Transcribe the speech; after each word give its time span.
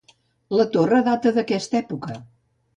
La 0.59 0.65
torre 0.77 1.03
data 1.09 1.35
d'aquesta 1.37 1.81
època. 1.85 2.21